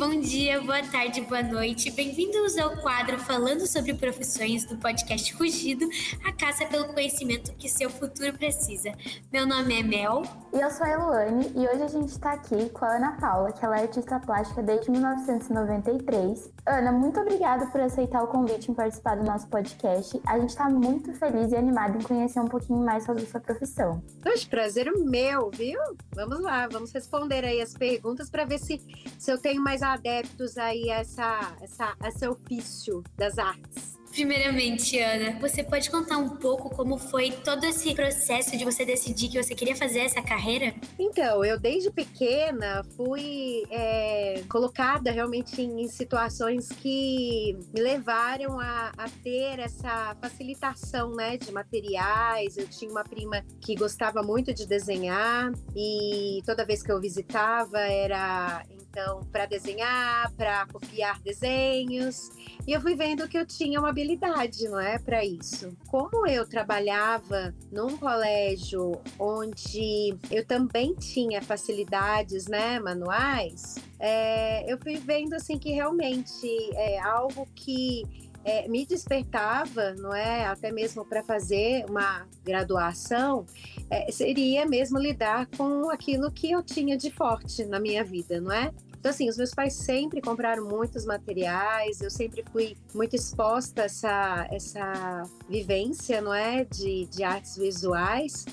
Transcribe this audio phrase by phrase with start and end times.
[0.00, 1.90] bom dia, boa tarde, boa noite.
[1.90, 5.86] Bem-vindos ao quadro falando sobre profissões do podcast Rugido,
[6.24, 8.92] a caça pelo conhecimento que seu futuro precisa.
[9.30, 10.22] Meu nome é Mel.
[10.54, 13.52] E eu sou a Eluane e hoje a gente está aqui com a Ana Paula,
[13.52, 16.50] que ela é artista plástica desde 1993.
[16.66, 20.18] Ana, muito obrigada por aceitar o convite em participar do nosso podcast.
[20.26, 24.02] A gente está muito feliz e animado em conhecer um pouquinho mais sobre sua profissão.
[24.22, 25.78] Poxa, prazer é meu, viu?
[26.14, 28.80] Vamos lá, vamos responder aí as perguntas para ver se,
[29.18, 34.00] se eu tenho mais adeptos aí a essa, essa, a esse ofício das artes.
[34.10, 39.28] Primeiramente, Ana, você pode contar um pouco como foi todo esse processo de você decidir
[39.28, 40.74] que você queria fazer essa carreira?
[40.98, 49.08] Então, eu desde pequena fui é, colocada realmente em, situações que me levaram a, a,
[49.22, 52.56] ter essa facilitação né, de materiais.
[52.56, 57.78] Eu tinha uma prima que gostava muito de desenhar e toda vez que eu visitava
[57.78, 62.30] era então para desenhar, para copiar desenhos.
[62.66, 65.76] E eu fui vendo que eu tinha uma habilidade, não é, para isso.
[65.86, 74.96] Como eu trabalhava num colégio onde eu também tinha facilidades, né, manuais, é, eu fui
[74.96, 81.22] vendo assim que realmente é algo que é, me despertava, não é, até mesmo para
[81.22, 83.46] fazer uma graduação,
[83.90, 88.52] é, seria mesmo lidar com aquilo que eu tinha de forte na minha vida, não
[88.52, 88.72] é?
[89.00, 93.84] Então, assim, os meus pais sempre compraram muitos materiais, eu sempre fui muito exposta a
[93.86, 98.44] essa, essa vivência, não é, de, de artes visuais.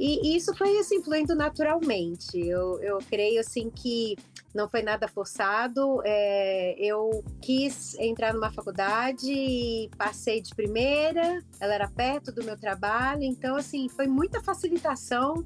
[0.00, 2.38] E, e isso foi, assim, fluindo naturalmente.
[2.38, 4.16] Eu, eu creio, assim, que
[4.54, 6.00] não foi nada forçado.
[6.06, 13.22] É, eu quis entrar numa faculdade, passei de primeira, ela era perto do meu trabalho,
[13.22, 15.44] então, assim, foi muita facilitação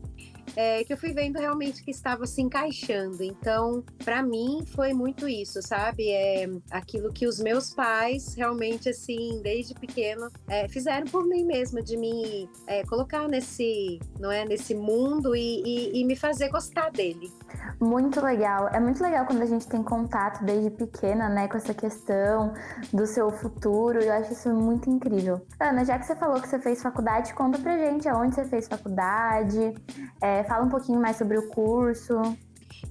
[0.56, 3.22] é, que eu fui vendo realmente que estava se encaixando.
[3.22, 6.10] Então, para mim, foi muito isso, sabe?
[6.10, 11.82] É aquilo que os meus pais realmente, assim, desde pequeno, é, fizeram por mim mesma,
[11.82, 16.91] de me é, colocar nesse, não é, nesse mundo e, e, e me fazer gostar
[16.91, 17.32] dele.
[17.81, 18.69] Muito legal.
[18.69, 22.55] É muito legal quando a gente tem contato desde pequena, né, com essa questão
[22.93, 24.00] do seu futuro.
[24.00, 25.44] Eu acho isso muito incrível.
[25.61, 28.69] Ana, já que você falou que você fez faculdade, conta pra gente aonde você fez
[28.69, 29.75] faculdade.
[30.21, 32.15] É, fala um pouquinho mais sobre o curso.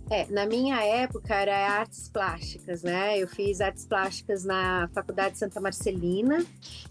[0.09, 3.17] É, na minha época era artes plásticas, né?
[3.17, 6.43] Eu fiz artes plásticas na Faculdade Santa Marcelina,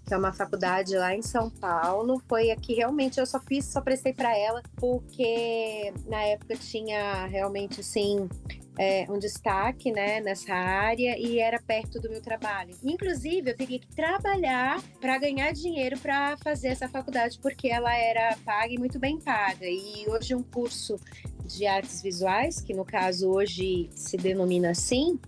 [0.05, 2.23] que é uma faculdade lá em São Paulo.
[2.29, 7.81] Foi aqui realmente eu só fiz, só prestei para ela, porque na época tinha realmente
[7.81, 8.29] assim
[8.79, 12.75] é, um destaque né, nessa área e era perto do meu trabalho.
[12.83, 18.37] Inclusive, eu teria que trabalhar para ganhar dinheiro para fazer essa faculdade, porque ela era
[18.45, 19.67] paga e muito bem paga.
[19.67, 20.99] E hoje um curso
[21.45, 25.19] de artes visuais, que no caso hoje se denomina assim,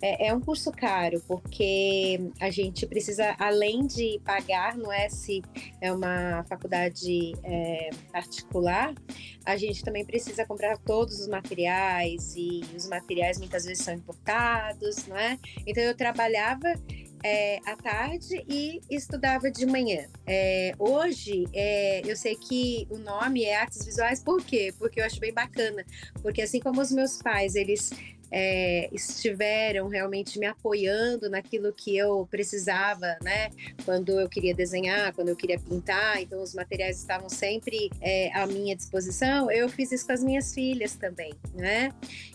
[0.00, 5.42] é, é, um curso caro, porque a gente precisa, além de pagar, não é se
[5.80, 8.94] é uma faculdade é, particular,
[9.44, 15.06] a gente também precisa comprar todos os materiais, e os materiais muitas vezes são importados,
[15.06, 15.38] não é?
[15.66, 16.74] Então eu trabalhava
[17.24, 20.06] é, à tarde e estudava de manhã.
[20.26, 24.74] É, hoje, é, eu sei que o nome é Artes Visuais, por quê?
[24.78, 25.84] Porque eu acho bem bacana.
[26.20, 27.90] Porque assim como os meus pais, eles
[28.30, 33.50] é, estiveram realmente me apoiando naquilo que eu precisava, né?
[33.84, 38.46] Quando eu queria desenhar, quando eu queria pintar, então os materiais estavam sempre é, à
[38.46, 39.50] minha disposição.
[39.50, 41.92] Eu fiz isso com as minhas filhas também, né?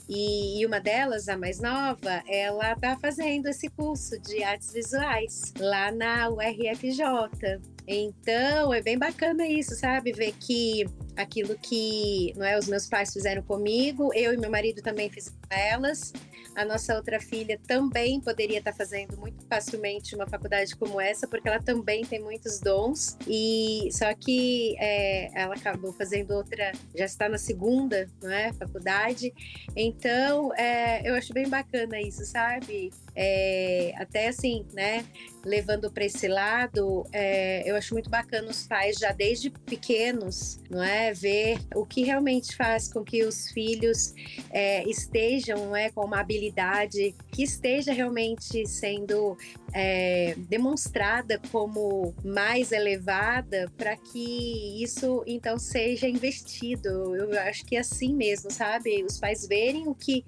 [0.07, 5.53] E, e uma delas, a mais nova, ela está fazendo esse curso de artes visuais
[5.59, 7.59] lá na URFJ.
[7.87, 10.11] Então, é bem bacana isso, sabe?
[10.11, 10.85] Ver que
[11.19, 15.37] aquilo que não é, os meus pais fizeram comigo, eu e meu marido também fizemos
[15.49, 16.13] elas.
[16.55, 21.47] A nossa outra filha também poderia estar fazendo muito facilmente uma faculdade como essa, porque
[21.47, 23.17] ela também tem muitos dons.
[23.27, 29.33] E só que é, ela acabou fazendo outra, já está na segunda, não é, faculdade.
[29.75, 32.91] Então, é, eu acho bem bacana isso, sabe?
[33.21, 35.05] É, até assim, né?
[35.43, 40.81] Levando para esse lado, é, eu acho muito bacana os pais já desde pequenos, não
[40.81, 44.13] é, ver o que realmente faz com que os filhos
[44.51, 49.37] é, estejam, não é, com uma habilidade que esteja realmente sendo
[49.73, 57.15] é, demonstrada como mais elevada para que isso então seja investido.
[57.15, 59.03] Eu acho que é assim mesmo, sabe?
[59.03, 60.23] Os pais verem o que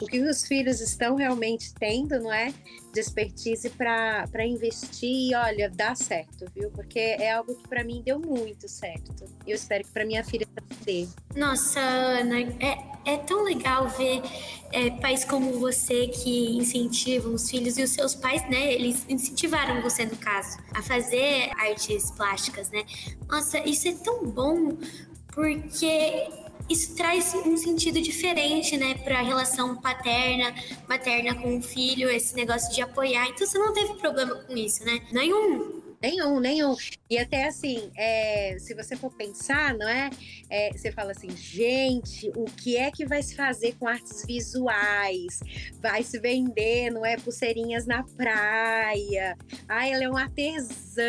[0.00, 2.52] o que os filhos estão realmente tendo, não é?
[2.92, 6.70] De expertise para investir e olha, dá certo, viu?
[6.70, 9.24] Porque é algo que para mim deu muito certo.
[9.46, 10.46] E eu espero que para minha filha
[10.84, 11.06] dê.
[11.34, 14.20] Nossa, Ana, é, é tão legal ver
[14.72, 18.74] é, pais como você que incentivam os filhos e os seus pais, né?
[18.74, 22.84] Eles incentivaram você, no caso, a fazer artes plásticas, né?
[23.28, 24.76] Nossa, isso é tão bom
[25.32, 26.28] porque
[26.68, 30.52] isso traz um sentido diferente, né, para a relação paterna,
[30.88, 33.28] materna com o filho, esse negócio de apoiar.
[33.28, 35.00] Então você não teve problema com isso, né?
[35.12, 35.75] Nenhum.
[36.02, 36.76] Nenhum, nenhum.
[37.08, 40.10] E até assim, é, se você for pensar, não é?
[40.50, 40.70] é?
[40.72, 45.40] Você fala assim, gente, o que é que vai se fazer com artes visuais?
[45.80, 47.16] Vai se vender, não é?
[47.16, 49.36] Pulseirinhas na praia.
[49.68, 51.02] Ai, ela é uma artesã.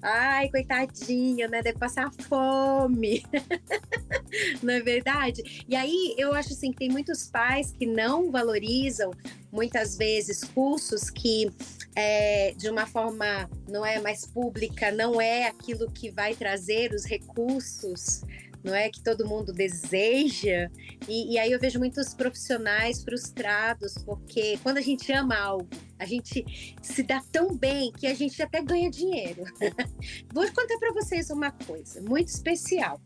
[0.00, 1.62] Ai, coitadinha, né?
[1.62, 3.22] Deve passar fome.
[4.62, 5.64] não é verdade?
[5.68, 9.12] E aí eu acho assim que tem muitos pais que não valorizam
[9.52, 11.50] muitas vezes cursos que
[11.94, 17.04] é, de uma forma não é mais pública, não é aquilo que vai trazer os
[17.04, 18.22] recursos
[18.62, 20.70] não é que todo mundo deseja.
[21.08, 25.68] E, e, aí eu vejo muitos profissionais frustrados, porque quando a gente ama algo,
[25.98, 26.44] a gente
[26.82, 29.44] se dá tão bem que a gente até ganha dinheiro.
[30.32, 33.00] Vou contar para vocês uma coisa muito especial.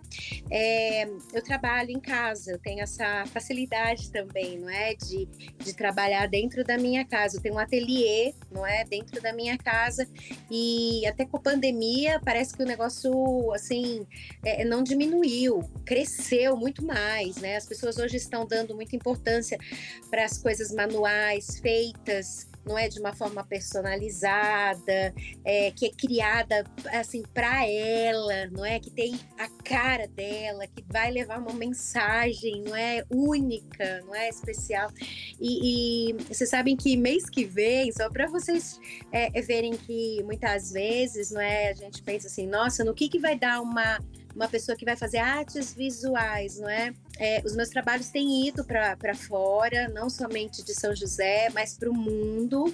[0.51, 5.27] É, eu trabalho em casa, eu tenho essa facilidade também, não é, de,
[5.59, 7.37] de trabalhar dentro da minha casa.
[7.37, 10.09] Eu tenho um ateliê, não é, dentro da minha casa
[10.51, 14.07] e até com a pandemia parece que o negócio assim
[14.45, 17.57] é, não diminuiu, cresceu muito mais, né?
[17.57, 19.59] As pessoas hoje estão dando muita importância
[20.11, 25.15] para as coisas manuais feitas não é de uma forma personalizada,
[25.45, 30.85] é, que é criada assim para ela, não é que tem a cara dela, que
[30.89, 34.91] vai levar uma mensagem, não é única, não é especial.
[35.41, 38.81] E, e vocês sabem que mês que vem, só para vocês
[39.13, 43.19] é, verem que muitas vezes, não é, a gente pensa assim, nossa, no que que
[43.19, 43.99] vai dar uma
[44.37, 46.93] uma pessoa que vai fazer artes visuais, não é?
[47.19, 51.91] É os meus trabalhos têm ido para fora, não somente de São José, mas para
[51.91, 52.73] o mundo,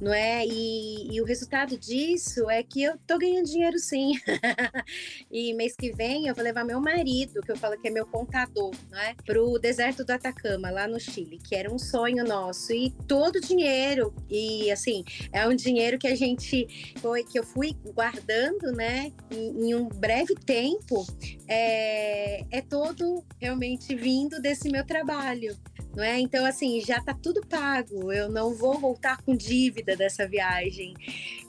[0.00, 0.46] não é?
[0.46, 4.12] E, e, o resultado disso é que eu tô ganhando dinheiro sim.
[5.30, 8.06] e mês que vem eu vou levar meu marido, que eu falo que é meu
[8.06, 9.14] contador, não é?
[9.24, 12.72] Para o deserto do Atacama, lá no Chile, que era um sonho nosso.
[12.72, 17.44] E todo o dinheiro, e assim, é um dinheiro que a gente foi, que eu
[17.44, 21.06] fui guardando, né, em, em um breve tempo
[21.48, 25.56] é, é todo realmente vindo desse meu trabalho.
[25.94, 26.18] Não é?
[26.18, 30.94] Então, assim, já está tudo pago, eu não vou voltar com dívida dessa viagem.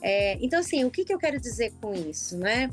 [0.02, 2.36] É, então, assim, o que, que eu quero dizer com isso?
[2.36, 2.68] Né?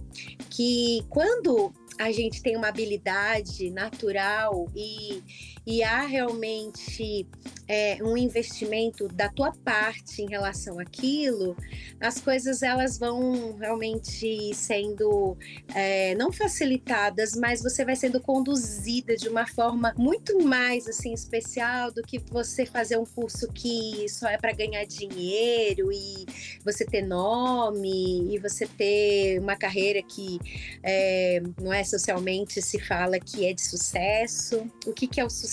[0.49, 5.23] Que quando a gente tem uma habilidade natural e,
[5.65, 7.27] e há realmente
[7.67, 11.55] é, um investimento da tua parte em relação àquilo,
[11.99, 15.37] as coisas elas vão realmente sendo
[15.73, 21.91] é, não facilitadas, mas você vai sendo conduzida de uma forma muito mais assim especial
[21.91, 26.25] do que você fazer um curso que só é para ganhar dinheiro e
[26.63, 30.39] você ter nome e você ter uma carreira que
[30.83, 34.69] é, não é socialmente se fala que é de sucesso.
[34.85, 35.50] O que, que é o sucesso,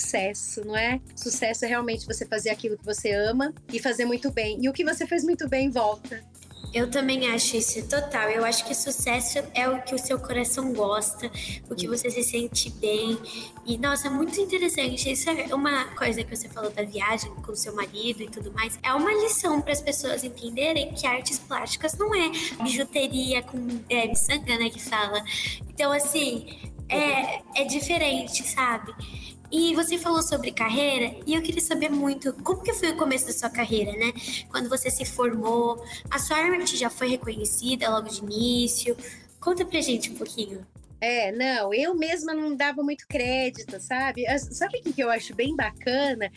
[0.64, 1.00] não é?
[1.16, 4.58] Sucesso é realmente você fazer aquilo que você ama e fazer muito bem.
[4.60, 6.22] E o que você fez muito bem volta.
[6.72, 8.28] Eu também acho isso total.
[8.28, 11.30] Eu acho que sucesso é o que o seu coração gosta,
[11.68, 13.18] o que você se sente bem.
[13.64, 15.10] E, nossa, muito interessante.
[15.10, 18.78] Isso é uma coisa que você falou da viagem com seu marido e tudo mais.
[18.82, 22.30] É uma lição para as pessoas entenderem que artes plásticas não é
[22.62, 23.58] bijuteria com
[23.88, 25.24] é, miçanga, né, que fala.
[25.70, 28.94] Então, assim, é, é diferente, sabe?
[29.50, 33.26] E você falou sobre carreira e eu queria saber muito como que foi o começo
[33.26, 34.12] da sua carreira, né?
[34.50, 38.96] Quando você se formou, a sua arte já foi reconhecida logo de início?
[39.40, 40.66] Conta pra gente um pouquinho.
[41.00, 44.24] É, não, eu mesma não dava muito crédito, sabe?
[44.38, 46.30] Sabe o que eu acho bem bacana?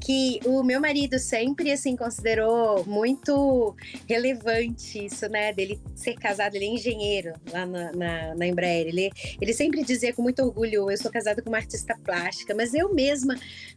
[0.00, 3.76] Que o meu marido sempre, assim, considerou muito
[4.08, 5.52] relevante isso, né?
[5.52, 8.88] Dele ser casado, ele é engenheiro lá na, na, na Embraer.
[8.88, 12.74] Ele, ele sempre dizia com muito orgulho: eu sou casada com uma artista plástica, mas
[12.74, 13.34] eu mesma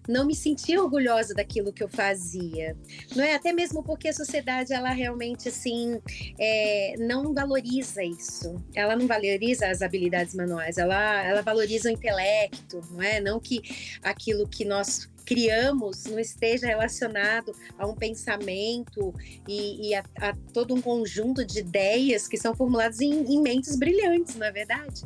[0.07, 2.75] não me sentia orgulhosa daquilo que eu fazia,
[3.15, 3.33] não é?
[3.33, 5.99] Até mesmo porque a sociedade, ela realmente, assim,
[6.39, 12.81] é, não valoriza isso, ela não valoriza as habilidades manuais, ela, ela valoriza o intelecto,
[12.91, 13.19] não é?
[13.19, 13.61] Não que
[14.03, 19.13] aquilo que nós criamos não esteja relacionado a um pensamento
[19.47, 23.75] e, e a, a, todo um conjunto de ideias que são formuladas em, em mentes
[23.75, 25.03] brilhantes, não é verdade?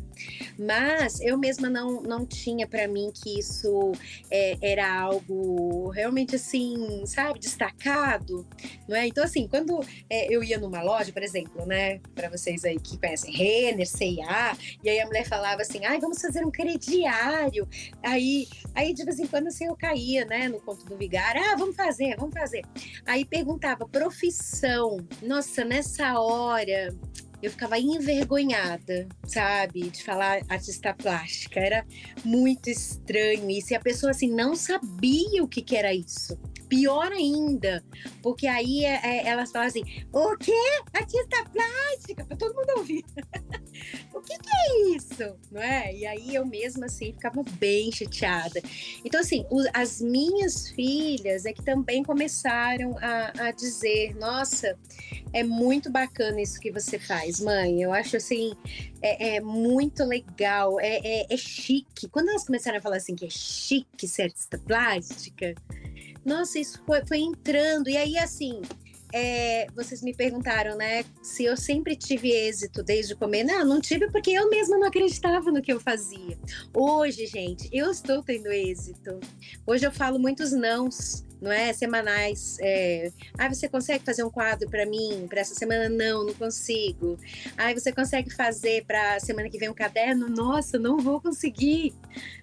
[0.57, 3.91] Mas eu mesma não, não tinha para mim que isso
[4.31, 8.47] é, era algo realmente assim, sabe, destacado,
[8.87, 9.07] não é?
[9.07, 9.79] Então, assim, quando
[10.09, 14.57] é, eu ia numa loja, por exemplo, né, para vocês aí que conhecem Renner, C&A,
[14.83, 17.67] e aí a mulher falava assim, ai, vamos fazer um crediário,
[18.03, 21.41] aí, aí de vez em quando assim eu caía ia, né, no conto do vigário,
[21.43, 22.63] ah, vamos fazer, vamos fazer.
[23.05, 24.97] Aí perguntava profissão.
[25.21, 26.93] Nossa, nessa hora
[27.41, 31.59] eu ficava envergonhada, sabe, de falar artista plástica.
[31.59, 31.85] Era
[32.23, 33.73] muito estranho isso.
[33.73, 36.37] E a pessoa assim não sabia o que, que era isso.
[36.67, 37.83] Pior ainda,
[38.21, 40.51] porque aí é, é, elas falam assim: o quê?
[40.93, 42.25] Artista plástica?
[42.25, 43.03] Para todo mundo ouvir.
[44.13, 45.37] o que, que, é isso?
[45.51, 45.93] Não é?
[45.93, 48.61] E aí eu mesma assim ficava bem chateada.
[49.03, 54.77] Então, assim, as minhas filhas é que também começaram a, a dizer: nossa,
[55.33, 57.81] é muito bacana isso que você faz, mãe.
[57.81, 58.53] Eu acho assim,
[59.01, 62.07] é, é muito legal, é, é, é, chique.
[62.09, 65.53] Quando elas começaram a falar assim que é chique ser artista plástica,
[66.25, 67.87] nossa, isso foi, foi entrando.
[67.87, 68.61] E aí, assim,
[69.13, 73.45] é, vocês me perguntaram, né, se eu sempre tive êxito desde o começo.
[73.45, 76.37] Não, não tive porque eu mesma não acreditava no que eu fazia.
[76.73, 79.19] Hoje, gente, eu estou tendo êxito.
[79.65, 81.73] Hoje eu falo muitos nãos não é?
[81.73, 82.57] Semanais.
[82.61, 85.89] É, ah, você consegue fazer um quadro para mim para essa semana?
[85.89, 87.17] Não, não consigo.
[87.57, 90.27] Ah, você consegue fazer para semana que vem um caderno?
[90.29, 91.93] Nossa, não vou conseguir.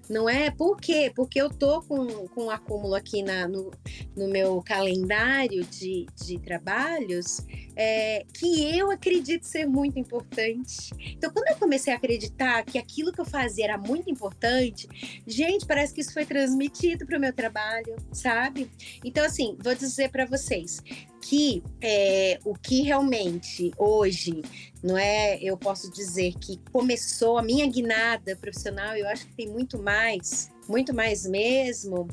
[0.09, 0.51] Não é?
[0.51, 1.11] Por quê?
[1.15, 3.71] Porque eu tô com, com um acúmulo aqui na, no,
[4.17, 7.41] no meu calendário de, de trabalhos
[7.77, 10.91] é, que eu acredito ser muito importante.
[11.17, 14.89] Então, quando eu comecei a acreditar que aquilo que eu fazia era muito importante,
[15.27, 18.71] gente, parece que isso foi transmitido para o meu trabalho, sabe?
[19.05, 20.83] Então, assim, vou dizer para vocês
[21.21, 24.43] que é, o que realmente hoje,
[24.83, 25.39] não é?
[25.41, 30.51] Eu posso dizer que começou a minha guinada profissional, eu acho que tem muito mais,
[30.69, 32.09] muito mais mesmo,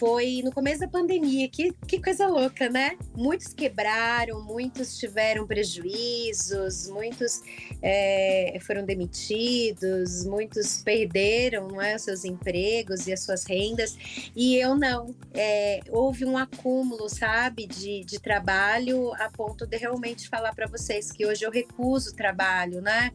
[0.00, 1.46] foi no começo da pandemia.
[1.46, 2.96] Que, que coisa louca, né?
[3.14, 7.42] Muitos quebraram, muitos tiveram prejuízos, muitos
[7.82, 13.94] é, foram demitidos, muitos perderam não é, os seus empregos e as suas rendas.
[14.34, 15.14] E eu não.
[15.34, 21.12] É, houve um acúmulo, sabe, de, de trabalho a ponto de realmente falar para vocês
[21.12, 23.12] que hoje eu recuso trabalho, né?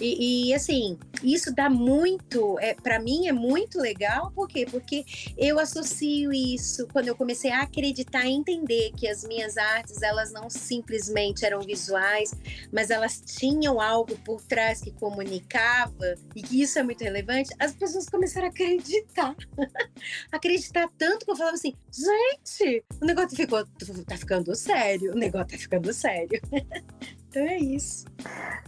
[0.00, 4.64] E, e assim, isso dá muito, é, para mim é muito legal, por quê?
[4.70, 5.04] Porque
[5.36, 10.32] eu associo isso quando eu comecei a acreditar e entender que as minhas artes, elas
[10.32, 12.32] não simplesmente eram visuais,
[12.72, 17.74] mas elas tinham algo por trás que comunicava e que isso é muito relevante, as
[17.74, 19.34] pessoas começaram a acreditar.
[20.32, 23.64] acreditar tanto que eu falava assim, gente, o negócio ficou,
[24.06, 26.40] tá ficando sério, o negócio tá ficando sério.
[27.38, 28.04] Então é isso.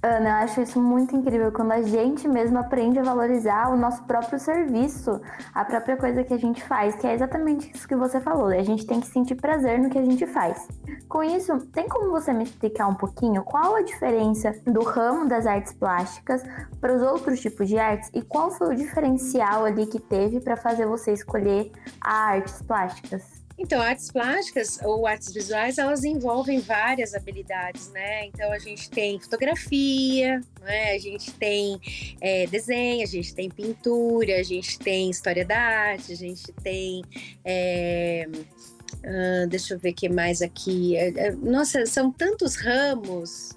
[0.01, 4.05] Ana, eu acho isso muito incrível quando a gente mesmo aprende a valorizar o nosso
[4.05, 5.21] próprio serviço,
[5.53, 8.47] a própria coisa que a gente faz, que é exatamente isso que você falou.
[8.47, 10.69] A gente tem que sentir prazer no que a gente faz.
[11.09, 15.47] Com isso, tem como você me explicar um pouquinho qual a diferença do ramo das
[15.47, 16.41] artes plásticas
[16.81, 20.57] para os outros tipos de artes e qual foi o diferencial ali que teve para
[20.57, 23.40] fazer você escolher artes plásticas?
[23.61, 28.25] Então, artes plásticas ou artes visuais, elas envolvem várias habilidades, né?
[28.25, 30.93] Então, a gente tem fotografia, né?
[30.95, 31.79] a gente tem
[32.23, 37.05] é, desenho, a gente tem pintura, a gente tem história da arte, a gente tem.
[37.45, 38.27] É,
[39.05, 40.97] uh, deixa eu ver o que mais aqui.
[40.97, 43.51] É, é, nossa, são tantos ramos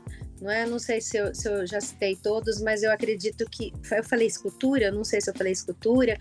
[0.43, 0.65] não é?
[0.65, 4.27] Não sei se eu, se eu, já citei todos, mas eu acredito que eu falei
[4.27, 6.17] escultura, não sei se eu falei escultura,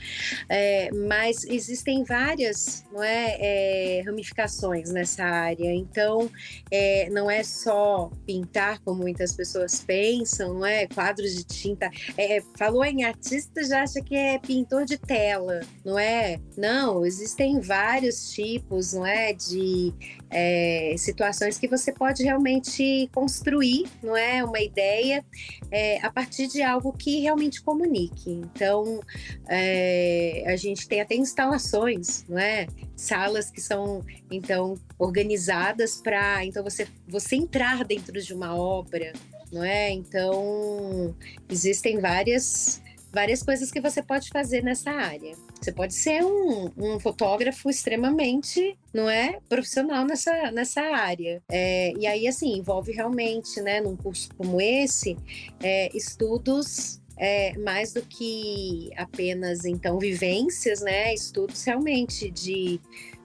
[0.49, 5.75] é, mas existem várias, não é, é ramificações nessa área.
[5.75, 6.31] Então,
[6.71, 10.87] é, não é só pintar como muitas pessoas pensam, não é?
[10.87, 11.91] Quadros de tinta.
[12.17, 16.39] É, falou em artista já acha que é pintor de tela, não é?
[16.57, 19.93] Não, existem vários tipos, não é, de
[20.33, 25.25] é, situações que você pode realmente construir, não é, uma ideia
[25.71, 28.31] é, a partir de algo que realmente comunique.
[28.31, 29.01] Então,
[29.49, 36.63] é, a gente tem até instalações, não é, salas que são então organizadas para então
[36.63, 39.13] você você entrar dentro de uma obra,
[39.53, 39.91] não é?
[39.91, 41.15] Então
[41.49, 42.81] existem várias
[43.13, 45.35] várias coisas que você pode fazer nessa área.
[45.61, 51.43] Você pode ser um, um fotógrafo extremamente, não é, profissional nessa, nessa área.
[51.51, 55.17] É, e aí, assim, envolve realmente, né, num curso como esse,
[55.63, 61.15] é, estudos é, mais do que apenas então vivências, né?
[61.15, 62.81] Estudos realmente de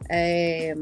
[0.09, 0.75] é,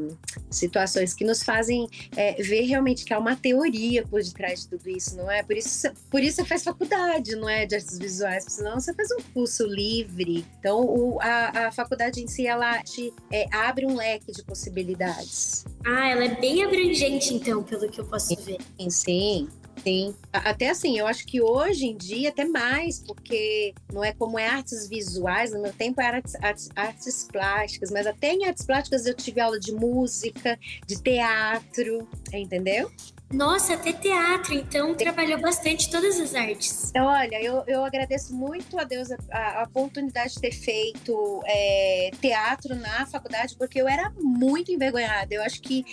[0.49, 4.89] situações que nos fazem é, ver realmente que há uma teoria por detrás de tudo
[4.89, 5.43] isso, não é?
[5.43, 7.65] Por isso, por isso você faz faculdade, não é?
[7.65, 10.45] De artes visuais, senão você faz um curso livre.
[10.59, 15.65] Então, o, a, a faculdade em si, ela te é, abre um leque de possibilidades.
[15.85, 18.57] Ah, ela é bem abrangente, então, pelo que eu posso ver.
[18.79, 19.49] Sim, sim.
[19.83, 24.39] Sim, até assim, eu acho que hoje em dia até mais, porque não é como
[24.39, 28.65] é artes visuais, no meu tempo era artes, artes, artes plásticas, mas até em artes
[28.65, 32.91] plásticas eu tive aula de música, de teatro, entendeu?
[33.33, 36.91] Nossa, até teatro, então trabalhou bastante todas as artes.
[36.95, 42.75] Olha, eu, eu agradeço muito a Deus a, a oportunidade de ter feito é, teatro
[42.75, 45.33] na faculdade, porque eu era muito envergonhada.
[45.33, 45.83] Eu acho que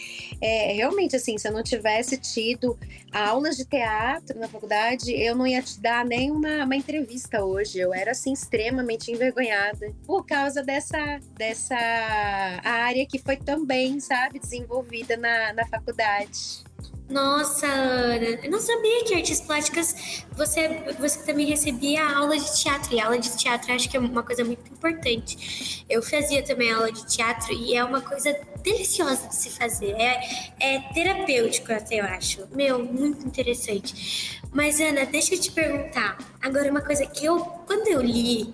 [0.41, 2.79] é, realmente, assim, se eu não tivesse tido
[3.11, 7.79] aulas de teatro na faculdade, eu não ia te dar nem uma, uma entrevista hoje.
[7.79, 11.77] Eu era, assim, extremamente envergonhada por causa dessa, dessa
[12.63, 16.63] área que foi também, sabe, desenvolvida na, na faculdade.
[17.13, 22.95] Nossa, Ana, eu não sabia que artes plásticas você, você também recebia aula de teatro.
[22.95, 25.85] E aula de teatro acho que é uma coisa muito importante.
[25.91, 29.91] Eu fazia também aula de teatro e é uma coisa deliciosa de se fazer.
[29.91, 30.21] É,
[30.59, 32.49] é terapêutico até, eu acho.
[32.55, 34.41] Meu, muito interessante.
[34.51, 36.17] Mas, Ana, deixa eu te perguntar.
[36.41, 38.53] Agora, uma coisa que eu, quando eu li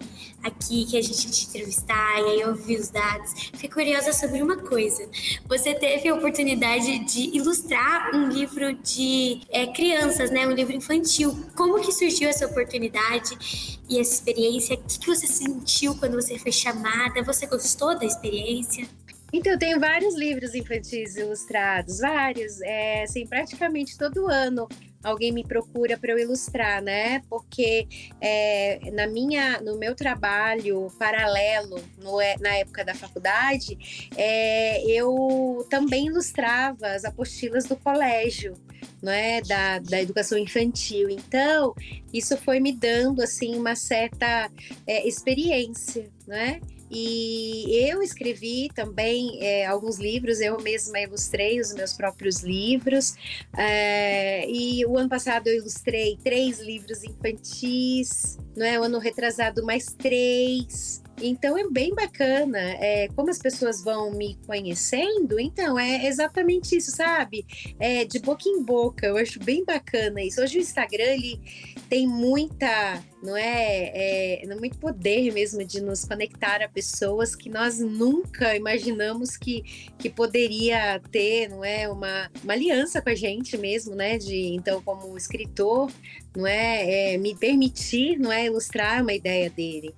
[0.48, 3.32] aqui que a gente te entrevistar e aí eu vi os dados.
[3.54, 5.08] Fiquei curiosa sobre uma coisa.
[5.46, 10.46] Você teve a oportunidade de ilustrar um livro de é, crianças, né?
[10.46, 11.38] Um livro infantil.
[11.54, 14.74] Como que surgiu essa oportunidade e essa experiência?
[14.74, 17.22] O que, que você sentiu quando você foi chamada?
[17.22, 18.88] Você gostou da experiência?
[19.32, 24.66] Então, eu tenho vários livros infantis ilustrados, vários, é, assim, praticamente todo ano
[25.02, 27.22] alguém me procura para eu ilustrar, né?
[27.28, 27.86] Porque
[28.20, 35.66] é, na minha, no meu trabalho paralelo, no, é, na época da faculdade, é, eu
[35.70, 38.54] também ilustrava as apostilas do colégio,
[39.02, 39.40] não é?
[39.42, 41.08] Da, da educação infantil.
[41.08, 41.74] Então,
[42.12, 44.50] isso foi me dando assim uma certa
[44.86, 46.60] é, experiência, né?
[46.90, 53.14] E eu escrevi também é, alguns livros, eu mesma ilustrei os meus próprios livros.
[53.56, 58.78] É, e o ano passado eu ilustrei três livros infantis, não é?
[58.80, 61.02] O ano retrasado mais três.
[61.20, 62.58] Então é bem bacana.
[62.58, 67.44] É, como as pessoas vão me conhecendo, então é exatamente isso, sabe?
[67.78, 69.06] É, de boca em boca.
[69.06, 70.40] Eu acho bem bacana isso.
[70.40, 71.40] Hoje o Instagram ele
[71.88, 77.78] tem muita, não é, é muito poder mesmo de nos conectar a pessoas que nós
[77.78, 79.62] nunca imaginamos que,
[79.98, 84.18] que poderia ter, não é, uma, uma aliança com a gente mesmo, né?
[84.18, 85.90] De então como escritor,
[86.36, 89.94] não é, é me permitir, não é, ilustrar uma ideia dele.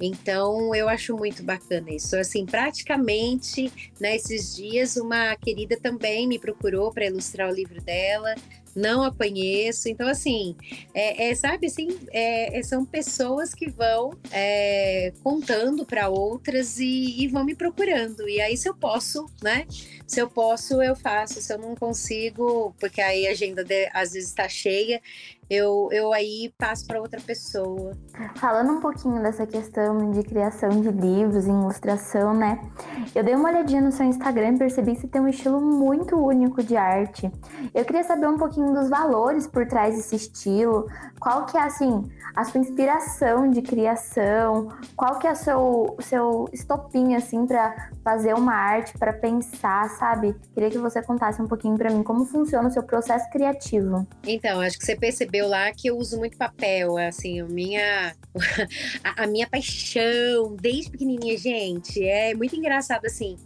[0.00, 2.16] Então, eu acho muito bacana isso.
[2.16, 8.34] Assim, praticamente, nesses né, dias, uma querida também me procurou para ilustrar o livro dela.
[8.74, 9.88] Não a conheço.
[9.88, 10.56] Então, assim,
[10.94, 17.22] é, é sabe assim, é, é são pessoas que vão é, contando para outras e,
[17.22, 18.28] e vão me procurando.
[18.28, 19.66] E aí, se eu posso, né?
[20.12, 21.40] Se eu posso, eu faço.
[21.40, 25.00] Se eu não consigo, porque aí a agenda de, às vezes está cheia,
[25.48, 27.92] eu, eu aí passo para outra pessoa.
[28.36, 32.58] Falando um pouquinho dessa questão de criação de livros, ilustração, né?
[33.14, 36.16] Eu dei uma olhadinha no seu Instagram e percebi que você tem um estilo muito
[36.16, 37.30] único de arte.
[37.74, 40.86] Eu queria saber um pouquinho dos valores por trás desse estilo,
[41.20, 46.48] qual que é, assim, a sua inspiração de criação, qual que é o seu, seu
[46.52, 50.34] estopim, assim, para fazer uma arte, para pensar, sabe?
[50.52, 54.04] Queria que você contasse um pouquinho para mim como funciona o seu processo criativo.
[54.26, 58.12] Então, acho que você percebeu lá que eu uso muito papel, assim, a minha,
[59.04, 63.36] a, a, minha paixão desde pequenininha, gente, é muito engraçado, assim,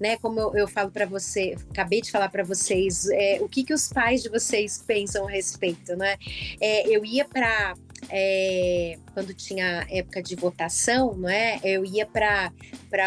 [0.00, 3.62] né, como eu, eu falo para você, acabei de falar para vocês, é, o que
[3.62, 6.16] que os pais de vocês pensam a respeito, né,
[6.58, 7.74] é, eu ia para
[8.10, 11.58] é, quando tinha época de votação, não é?
[11.64, 12.52] Eu ia para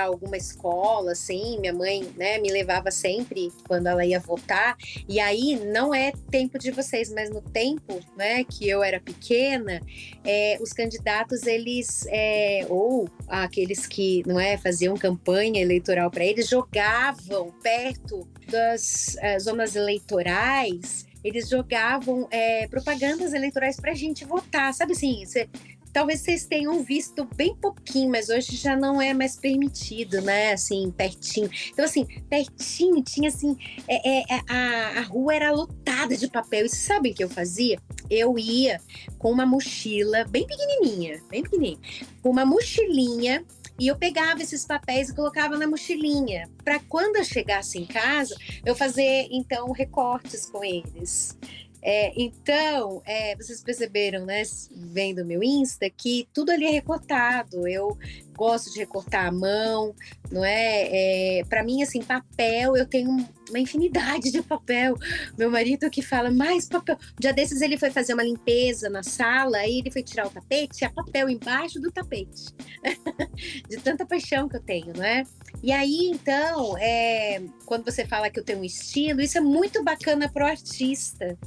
[0.04, 4.76] alguma escola, assim, minha mãe, né, me levava sempre quando ela ia votar.
[5.08, 9.82] E aí não é tempo de vocês, mas no tempo, né, que eu era pequena,
[10.24, 16.48] é, os candidatos eles é, ou aqueles que não é faziam campanha eleitoral para eles
[16.48, 24.74] jogavam perto das uh, zonas eleitorais eles jogavam é, propagandas eleitorais para a gente votar,
[24.74, 25.26] sabe assim?
[25.26, 25.50] Cê,
[25.92, 30.54] talvez vocês tenham visto bem pouquinho, mas hoje já não é mais permitido, né?
[30.54, 31.50] Assim, pertinho.
[31.72, 36.66] Então, assim, pertinho tinha assim, é, é, é a, a rua era lotada de papel.
[36.66, 37.80] E sabem o que eu fazia?
[38.10, 38.80] Eu ia
[39.18, 41.80] com uma mochila bem pequenininha, bem pequenininha,
[42.22, 43.44] com uma mochilinha
[43.80, 48.36] e eu pegava esses papéis e colocava na mochilinha, para quando eu chegasse em casa,
[48.66, 51.38] eu fazer então recortes com eles.
[51.82, 57.66] É, então, é, vocês perceberam, né, vendo meu Insta, que tudo ali é recortado.
[57.68, 57.98] Eu
[58.40, 59.94] gosto de recortar a mão,
[60.32, 61.40] não é?
[61.40, 63.10] é para mim, assim, papel, eu tenho
[63.50, 64.96] uma infinidade de papel.
[65.38, 66.96] Meu marido que fala, mais papel.
[66.96, 70.30] Um dia desses ele foi fazer uma limpeza na sala, aí ele foi tirar o
[70.30, 72.54] tapete, tinha papel embaixo do tapete.
[73.68, 75.24] de tanta paixão que eu tenho, não é?
[75.62, 79.84] E aí, então, é, quando você fala que eu tenho um estilo, isso é muito
[79.84, 81.38] bacana para o artista,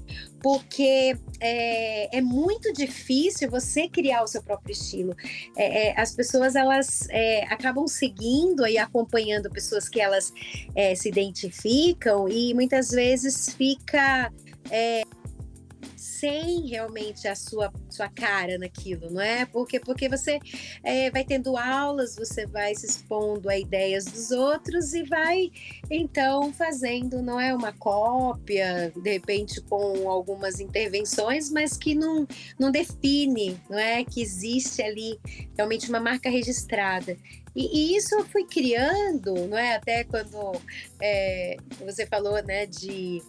[0.43, 5.15] porque é, é, muito difícil você criar o seu próprio estilo.
[5.57, 10.33] É, é as pessoas elas é, acabam seguindo e acompanhando pessoas que elas
[10.75, 14.33] é, se identificam e muitas vezes fica
[16.23, 19.45] sem realmente a sua, sua cara naquilo, não é?
[19.45, 20.39] Porque, porque você
[20.85, 25.51] é, vai tendo aulas, você vai se expondo a ideias dos outros e vai,
[25.91, 27.53] então, fazendo, não é?
[27.53, 32.25] Uma cópia, de repente com algumas intervenções, mas que não,
[32.57, 34.05] não define, não é?
[34.05, 35.19] Que existe ali
[35.57, 37.17] realmente uma marca registrada.
[37.55, 39.75] E, e, isso eu fui criando, não é?
[39.75, 40.53] Até quando
[41.01, 43.21] é, você falou, né, de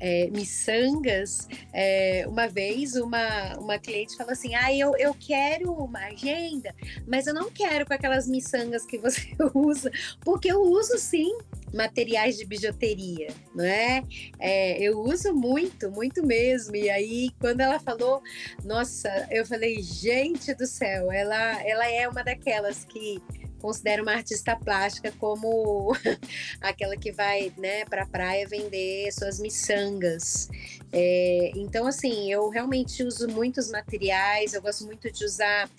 [0.00, 6.00] é, miçangas, é, uma vez uma, uma cliente falou assim: Ah, eu, eu quero uma
[6.06, 6.74] agenda,
[7.06, 9.90] mas eu não quero com aquelas miçangas que você usa,
[10.24, 11.36] porque eu uso sim
[11.72, 14.02] materiais de bijuteria, não é?
[14.38, 14.82] é?
[14.82, 16.74] Eu uso muito, muito mesmo.
[16.74, 18.20] E aí, quando ela falou,
[18.64, 23.22] nossa, eu falei, gente do céu, ela, ela é uma daquelas que
[23.60, 25.94] considero uma artista plástica como
[26.60, 30.48] aquela que vai né, para a praia vender suas miçangas.
[30.92, 35.70] É, então, assim, eu realmente uso muitos materiais, eu gosto muito de usar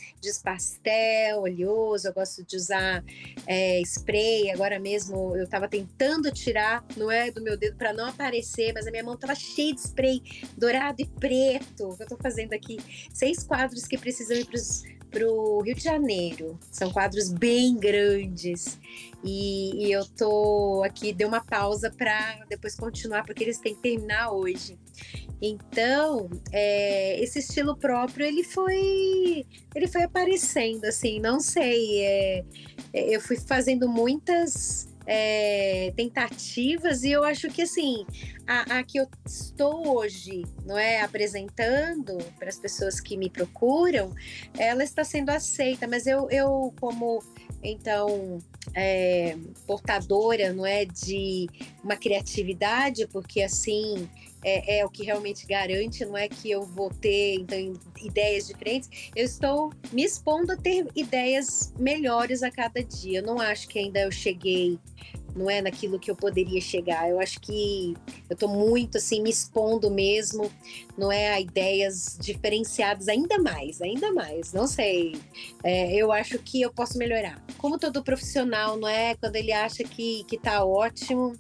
[0.44, 3.04] pastel, oleoso, eu gosto de usar
[3.46, 4.52] é, spray.
[4.52, 8.88] Agora mesmo eu estava tentando tirar, não é, do meu dedo para não aparecer, mas
[8.88, 10.22] a minha mão estava cheia de spray
[10.58, 11.96] dourado e preto.
[12.00, 12.78] Eu estou fazendo aqui
[13.14, 16.58] seis quadros que precisam ir para os para o Rio de Janeiro.
[16.72, 18.80] São quadros bem grandes.
[19.24, 23.82] E, e eu tô aqui, dei uma pausa para depois continuar, porque eles têm que
[23.82, 24.80] terminar hoje.
[25.42, 29.46] Então, é, esse estilo próprio, ele foi,
[29.76, 32.04] ele foi aparecendo, assim, não sei.
[32.04, 32.46] É,
[32.94, 38.06] é eu fui fazendo muitas é, tentativas e eu acho que assim
[38.48, 44.16] a, a, que eu estou hoje não é apresentando para as pessoas que me procuram
[44.58, 47.22] ela está sendo aceita mas eu, eu como
[47.62, 48.40] então
[48.74, 49.36] é,
[49.68, 51.50] portadora não é de
[51.84, 54.10] uma criatividade porque assim
[54.44, 58.90] é, é, o que realmente garante, não é que eu vou ter então, ideias diferentes.
[59.16, 63.20] Eu estou me expondo a ter ideias melhores a cada dia.
[63.20, 64.80] Eu não acho que ainda eu cheguei,
[65.36, 67.10] não é naquilo que eu poderia chegar.
[67.10, 67.96] Eu acho que
[68.30, 70.52] eu estou muito assim me expondo mesmo,
[70.98, 74.54] não é a ideias diferenciadas ainda mais, ainda mais.
[74.54, 75.16] Não sei.
[75.64, 77.44] É, eu acho que eu posso melhorar.
[77.58, 79.16] Como todo profissional, não é?
[79.16, 81.34] Quando ele acha que que está ótimo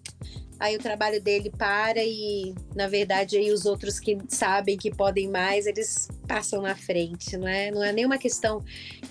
[0.61, 5.27] aí o trabalho dele para e, na verdade, aí os outros que sabem que podem
[5.27, 7.71] mais, eles passam na frente, não é?
[7.71, 8.63] Não é nenhuma questão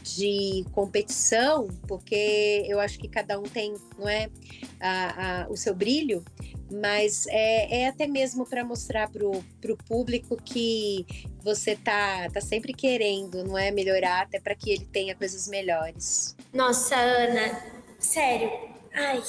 [0.05, 4.31] de competição, porque eu acho que cada um tem, não é,
[4.79, 6.25] a, a, o seu brilho,
[6.71, 9.43] mas é, é até mesmo para mostrar para o
[9.89, 11.05] público que
[11.43, 16.37] você tá, tá sempre querendo, não é, melhorar até para que ele tenha coisas melhores.
[16.55, 17.61] Nossa, Ana,
[17.99, 18.53] sério,
[18.95, 19.21] ai,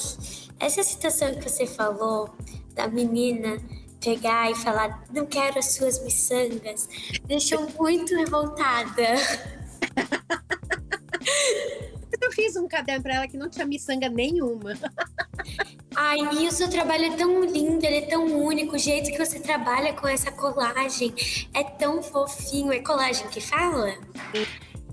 [0.62, 2.30] essa situação que você falou
[2.76, 3.58] da menina
[4.00, 6.88] pegar e falar não quero as suas miçangas
[7.26, 9.02] deixou muito revoltada.
[12.21, 14.74] Eu fiz um caderno para ela que não tinha miçanga nenhuma.
[15.95, 19.17] Ai, e o seu trabalho é tão lindo, ele é tão único, o jeito que
[19.17, 21.13] você trabalha com essa colagem
[21.54, 22.71] é tão fofinho.
[22.71, 23.95] É colagem que fala?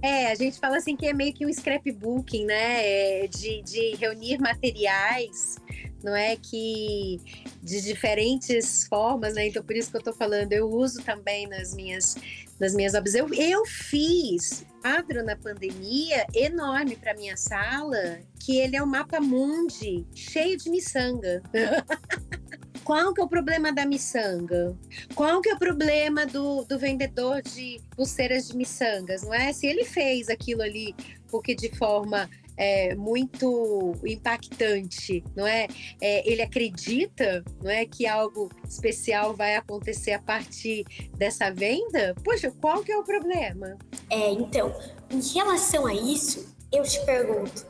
[0.02, 3.22] É, a gente fala assim que é meio que um scrapbooking, né?
[3.22, 5.56] É de, de reunir materiais,
[6.02, 6.36] não é?
[6.36, 7.20] Que
[7.62, 9.48] de diferentes formas, né?
[9.48, 12.16] Então, por isso que eu tô falando, eu uso também nas minhas,
[12.60, 13.14] nas minhas obras.
[13.14, 19.20] Eu, eu fiz quadro na pandemia enorme para minha sala, que ele é um mapa
[19.20, 21.42] mundi cheio de miçanga.
[22.88, 24.74] Qual que é o problema da miçanga?
[25.14, 29.52] Qual que é o problema do, do vendedor de pulseiras de miçangas, não é?
[29.52, 30.94] Se ele fez aquilo ali
[31.30, 35.68] porque de forma é, muito impactante, não é?
[36.00, 36.26] é?
[36.26, 42.14] Ele acredita, não é, que algo especial vai acontecer a partir dessa venda?
[42.24, 43.76] Poxa, qual que é o problema?
[44.08, 44.74] É, então,
[45.10, 47.66] em relação a isso, eu te pergunto,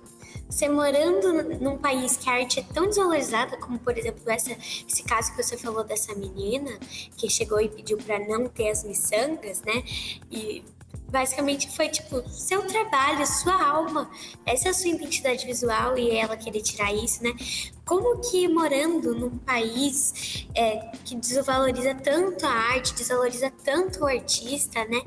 [0.49, 5.03] você morando num país que a arte é tão desvalorizada, como por exemplo essa, esse
[5.03, 6.71] caso que você falou dessa menina
[7.17, 9.85] que chegou e pediu para não ter as miçangas, né?
[10.31, 10.65] E
[11.11, 14.11] basicamente foi tipo seu trabalho, sua alma,
[14.45, 17.35] essa é a sua identidade visual e ela querer tirar isso, né?
[17.85, 24.85] Como que morando num país é, que desvaloriza tanto a arte, desvaloriza tanto o artista,
[24.85, 25.01] né?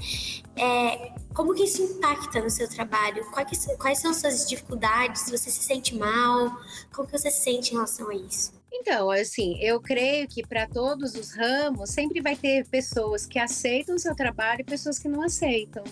[0.55, 3.25] É, como que isso impacta no seu trabalho?
[3.31, 5.29] Quais, quais são as suas dificuldades?
[5.29, 6.57] Você se sente mal?
[6.93, 8.53] Como que você se sente em relação a isso?
[8.73, 13.95] Então, assim, eu creio que para todos os ramos sempre vai ter pessoas que aceitam
[13.95, 15.83] o seu trabalho e pessoas que não aceitam.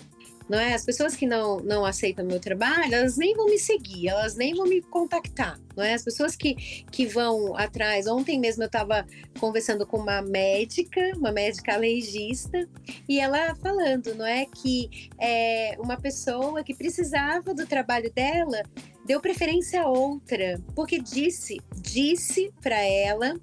[0.50, 0.74] Não é?
[0.74, 4.52] As pessoas que não, não aceitam meu trabalho, elas nem vão me seguir, elas nem
[4.52, 5.60] vão me contactar.
[5.76, 5.94] Não é?
[5.94, 6.56] As pessoas que,
[6.90, 8.08] que vão atrás.
[8.08, 9.06] Ontem mesmo eu estava
[9.38, 12.68] conversando com uma médica, uma médica legista,
[13.08, 14.44] e ela falando, não é?
[14.44, 18.64] Que é, uma pessoa que precisava do trabalho dela
[19.06, 23.40] deu preferência a outra, porque disse, disse para ela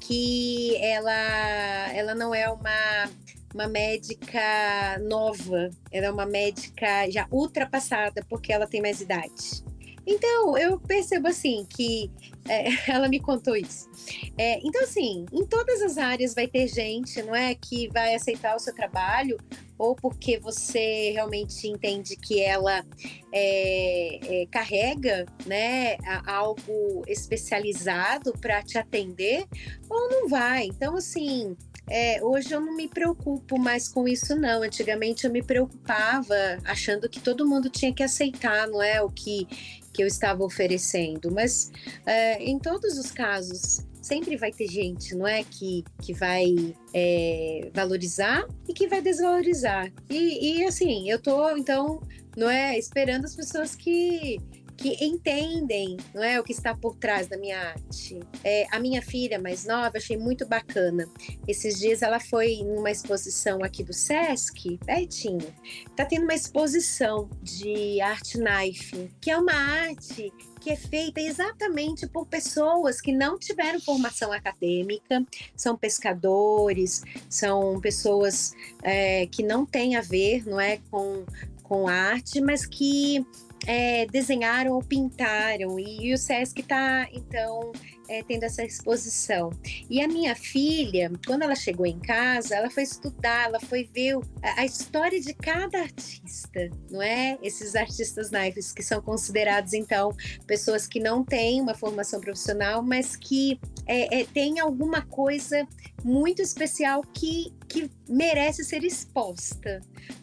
[0.00, 3.10] que ela, ela não é uma
[3.54, 9.62] uma médica nova, ela é uma médica já ultrapassada porque ela tem mais idade.
[10.06, 12.10] Então, eu percebo assim que
[12.46, 13.88] é, ela me contou isso.
[14.36, 18.54] É, então, assim, em todas as áreas vai ter gente, não é, que vai aceitar
[18.54, 19.38] o seu trabalho,
[19.78, 22.84] ou porque você realmente entende que ela
[23.32, 29.46] é, é carrega, né, algo especializado para te atender,
[29.88, 30.66] ou não vai.
[30.66, 31.56] Então, assim,
[31.88, 34.62] é, hoje eu não me preocupo mais com isso, não.
[34.62, 39.02] Antigamente eu me preocupava achando que todo mundo tinha que aceitar, não é?
[39.02, 39.46] O que,
[39.92, 41.30] que eu estava oferecendo.
[41.30, 41.70] Mas
[42.06, 45.44] é, em todos os casos, sempre vai ter gente, não é?
[45.44, 46.54] Que, que vai
[46.92, 49.92] é, valorizar e que vai desvalorizar.
[50.08, 52.00] E, e assim, eu tô, então,
[52.36, 52.78] não é?
[52.78, 54.38] Esperando as pessoas que
[54.76, 58.20] que entendem não é, o que está por trás da minha arte.
[58.42, 61.08] É, a minha filha mais nova, achei muito bacana.
[61.46, 65.52] Esses dias ela foi numa exposição aqui do Sesc, pertinho.
[65.88, 72.06] Está tendo uma exposição de art knife, que é uma arte que é feita exatamente
[72.06, 75.22] por pessoas que não tiveram formação acadêmica,
[75.54, 81.26] são pescadores, são pessoas é, que não têm a ver, não é, com
[81.64, 83.26] com arte, mas que
[83.66, 87.72] é, desenharam ou pintaram, e, e o SESC está, então,
[88.08, 89.50] é, tendo essa exposição.
[89.88, 94.16] E a minha filha, quando ela chegou em casa, ela foi estudar, ela foi ver
[94.42, 97.38] a, a história de cada artista, não é?
[97.42, 100.14] Esses artistas naipes que são considerados, então,
[100.46, 105.66] pessoas que não têm uma formação profissional, mas que é, é, têm alguma coisa
[106.04, 109.80] muito especial que, que merece ser exposta.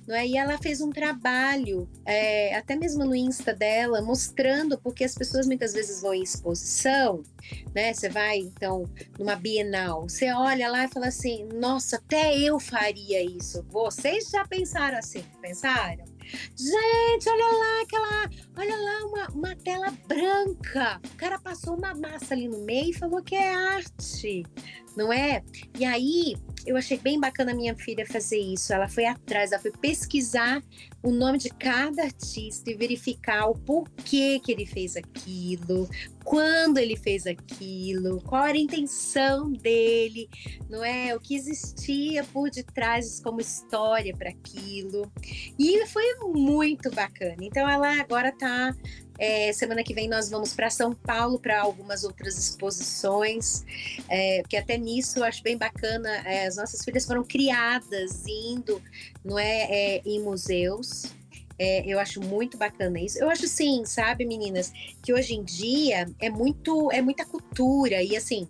[0.08, 0.28] Não é?
[0.28, 5.48] E ela fez um trabalho, é, até mesmo no Insta dela, mostrando, porque as pessoas
[5.48, 7.24] muitas vezes vão em exposição,
[7.74, 7.92] né?
[7.94, 8.86] Você vai, então,
[9.18, 13.66] numa Bienal, você olha lá e fala assim: nossa, até eu faria isso.
[13.70, 15.24] Vocês já pensaram assim?
[15.42, 16.06] Pensaram?
[16.56, 21.02] Gente, olha lá aquela, olha lá uma, uma tela branca.
[21.14, 24.44] O cara passou uma massa ali no meio e falou que é arte,
[24.96, 25.44] não é?
[25.78, 28.74] E aí eu achei bem bacana minha filha fazer isso.
[28.74, 30.62] Ela foi atrás, ela foi pesquisar
[31.02, 35.90] o nome de cada artista e verificar o porquê que ele fez aquilo,
[36.24, 40.30] quando ele fez aquilo, qual era a intenção dele,
[40.70, 41.16] não é?
[41.16, 45.12] O que existia por detrás como história para aquilo.
[45.58, 47.38] E foi muito bacana.
[47.42, 48.76] Então ela agora está
[49.22, 53.64] é, semana que vem nós vamos para São Paulo para algumas outras exposições,
[54.10, 56.10] é, porque até nisso eu acho bem bacana.
[56.26, 58.82] É, as nossas filhas foram criadas indo,
[59.24, 61.04] não é, é em museus.
[61.64, 63.20] É, eu acho muito bacana isso.
[63.20, 68.18] Eu acho sim, sabe, meninas, que hoje em dia é muito, é muita cultura e
[68.18, 68.48] assim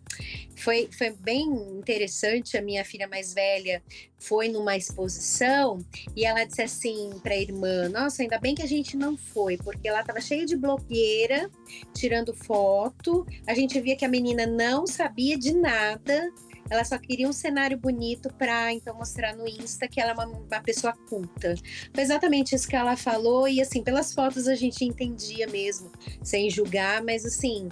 [0.55, 1.43] foi, foi bem
[1.77, 2.57] interessante.
[2.57, 3.83] A minha filha mais velha
[4.17, 5.83] foi numa exposição
[6.15, 9.57] e ela disse assim para a irmã: Nossa, ainda bem que a gente não foi,
[9.57, 11.49] porque ela estava cheia de blogueira
[11.93, 13.25] tirando foto.
[13.45, 16.31] A gente via que a menina não sabia de nada
[16.71, 20.25] ela só queria um cenário bonito para então mostrar no Insta que ela é uma,
[20.25, 21.53] uma, pessoa culta.
[21.93, 25.91] Foi exatamente isso que ela falou e assim, pelas fotos a gente entendia mesmo,
[26.23, 27.67] sem julgar, mas assim,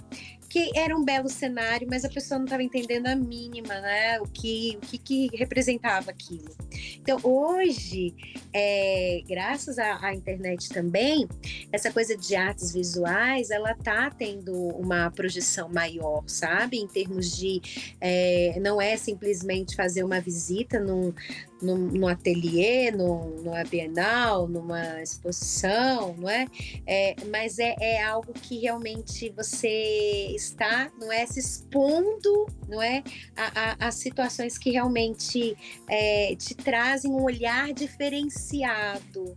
[0.50, 4.20] que era um belo cenário, mas a pessoa não estava entendendo a mínima, né?
[4.20, 6.50] O que, o que, que representava aquilo.
[6.96, 8.12] Então, hoje,
[8.52, 11.28] é, graças à, à, internet também,
[11.70, 16.78] essa coisa de artes visuais, ela tá tendo uma projeção maior, sabe?
[16.78, 17.62] Em termos de,
[18.00, 21.14] é, não é simplesmente fazer uma visita num,
[21.62, 26.46] no, no ateliê, no, numa bienal, numa exposição, não é?
[26.86, 33.02] é mas é, é, algo que realmente você está, não é, se expondo, não é,
[33.36, 35.56] a, a, a situações que realmente
[35.88, 39.36] é, te trazem um olhar diferenciado,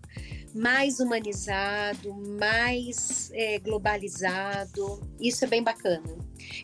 [0.53, 5.01] mais humanizado, mais é, globalizado.
[5.19, 6.03] Isso é bem bacana.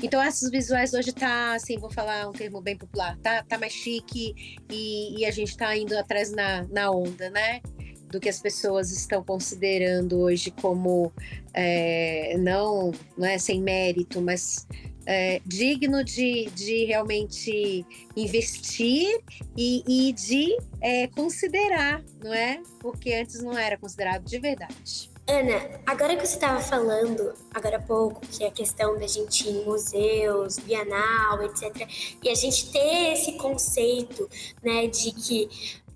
[0.02, 3.73] Então, esses visuais hoje tá, assim, vou falar um termo bem popular, tá, tá mais
[3.73, 7.62] chique e, e a gente tá indo atrás na, na onda, né?
[8.10, 11.12] do que as pessoas estão considerando hoje como
[11.54, 14.67] é, não, não é sem mérito, mas
[15.10, 17.84] é, digno de, de realmente
[18.15, 19.19] investir
[19.58, 22.62] e, e de é, considerar, não é?
[22.80, 25.10] Porque antes não era considerado de verdade.
[25.28, 29.48] Ana, agora que você estava falando, agora há pouco, que é a questão da gente
[29.48, 31.88] ir em museus, bienal, etc.,
[32.22, 34.30] e a gente ter esse conceito,
[34.63, 35.50] né, de que,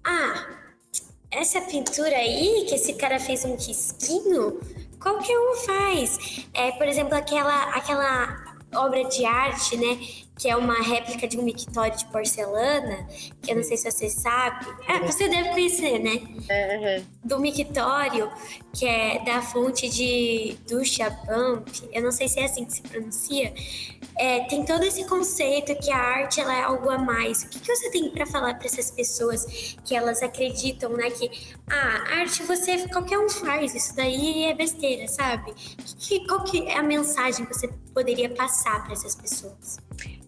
[0.03, 0.57] ah,
[1.29, 4.59] essa pintura aí, que esse cara fez um risquinho,
[4.99, 6.45] qualquer um faz.
[6.53, 8.42] É, por exemplo, aquela, aquela
[8.75, 10.22] obra de arte, né?
[10.37, 13.07] Que é uma réplica de um mictório de porcelana,
[13.41, 14.65] que eu não sei se você sabe.
[14.87, 16.15] Ah, você deve conhecer, né?
[16.15, 17.05] Uhum.
[17.23, 18.31] Do mictório,
[18.73, 23.53] que é da fonte de Duchamp, eu não sei se é assim que se pronuncia,
[24.15, 27.43] é, tem todo esse conceito que a arte ela é algo a mais.
[27.43, 31.29] O que, que você tem para falar para essas pessoas que elas acreditam, né, que
[31.67, 35.53] ah, arte você qualquer um faz, isso daí é besteira, sabe?
[35.99, 39.77] Que, qual que é a mensagem que você poderia passar para essas pessoas?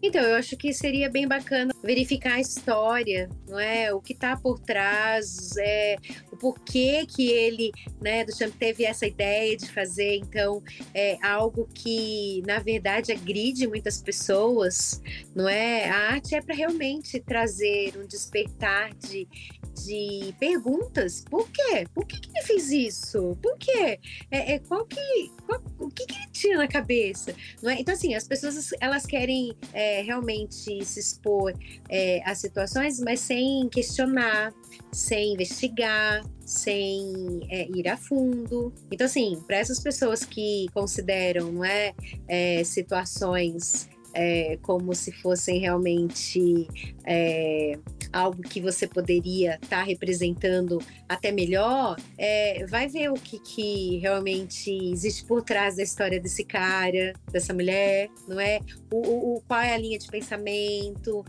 [0.07, 3.91] Então, eu acho que seria bem bacana verificar a história, não é?
[3.91, 5.95] O que está por trás, é,
[6.31, 10.61] o porquê que ele, né, do Champ teve essa ideia de fazer, então,
[10.93, 15.01] é algo que, na verdade, agride muitas pessoas,
[15.33, 15.89] não é?
[15.89, 19.27] A arte é para realmente trazer um despertar de,
[19.75, 21.23] de perguntas.
[21.29, 21.85] Por quê?
[21.93, 23.37] Por que, que ele fez isso?
[23.41, 23.99] Por quê?
[24.31, 27.35] É, é qual que, qual, o que, que ele tinha na cabeça?
[27.61, 27.79] Não é?
[27.79, 31.53] Então, assim, as pessoas elas querem é, realmente se expor
[31.89, 34.53] é, a situações, mas sem questionar,
[34.91, 38.73] sem investigar, sem é, ir a fundo.
[38.91, 41.93] Então, assim, para essas pessoas que consideram, não é,
[42.27, 46.67] é situações é, como se fossem realmente
[47.05, 47.77] é,
[48.15, 53.97] algo que você poderia estar tá representando até melhor, é, vai ver o que, que
[53.97, 58.59] realmente existe por trás da história desse cara, dessa mulher, não é?
[58.91, 61.25] O, o qual é a linha de pensamento,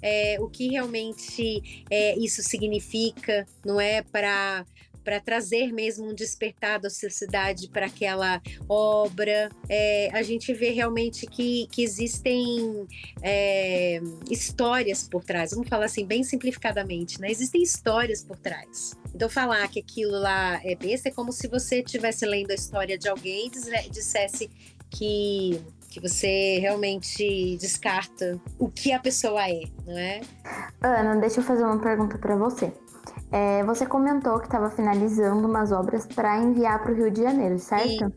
[0.00, 4.02] é, o que realmente é, isso significa, não é?
[4.02, 4.64] Para
[5.04, 9.50] para trazer mesmo um despertar da sociedade para aquela obra.
[9.68, 12.86] É, a gente vê realmente que, que existem
[13.22, 17.30] é, histórias por trás, vamos falar assim, bem simplificadamente, né?
[17.30, 18.92] Existem histórias por trás.
[19.14, 22.96] Então, falar que aquilo lá é besta é como se você estivesse lendo a história
[22.96, 24.50] de alguém e dissesse
[24.90, 25.60] que
[25.90, 30.20] que você realmente descarta o que a pessoa é, não é?
[30.80, 32.72] Ana, deixa eu fazer uma pergunta para você.
[33.32, 37.58] É, você comentou que estava finalizando umas obras para enviar para o Rio de Janeiro,
[37.58, 38.12] certo?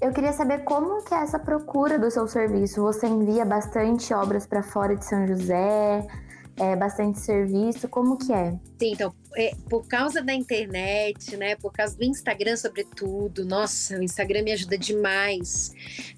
[0.00, 2.82] Eu queria saber como que é essa procura do seu serviço.
[2.82, 6.06] Você envia bastante obras para fora de São José?
[6.58, 8.58] é, bastante serviço, como que é?
[8.78, 14.02] Sim, então, é, por causa da internet, né, por causa do Instagram sobretudo, nossa, o
[14.02, 15.72] Instagram me ajuda demais.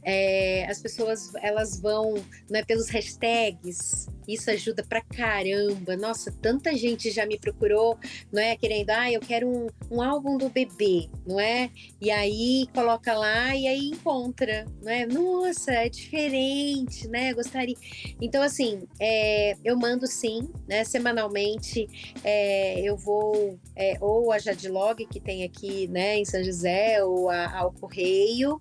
[0.04, 2.14] É, as pessoas, elas vão,
[2.50, 5.96] né, pelos hashtags, isso ajuda pra caramba.
[5.96, 7.98] Nossa, tanta gente já me procurou,
[8.30, 11.70] não é, querendo, ah, eu quero um, um álbum do bebê, não é?
[12.00, 15.06] E aí coloca lá e aí encontra, não é?
[15.06, 17.32] Nossa, é diferente, né?
[17.32, 17.76] Gostaria.
[18.20, 20.84] Então, assim, é, eu mando sim, né?
[20.84, 21.88] Semanalmente
[22.22, 22.47] é,
[22.78, 27.58] eu vou é, ou a Jadlog, que tem aqui, né, em São José, ou a,
[27.58, 28.60] ao Correio,